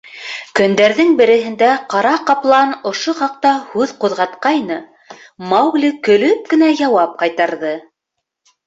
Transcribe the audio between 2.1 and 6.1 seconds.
ҡаплан ошо хаҡта һүҙ ҡуҙғатҡайны, Маугли